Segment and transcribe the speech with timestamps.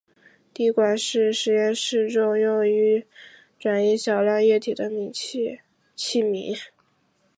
[0.51, 3.05] 滴管是实验室中用于
[3.59, 5.59] 转移少量液体的器
[5.95, 6.57] 皿。